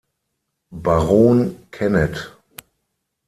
[0.71, 2.33] Baron Kennet.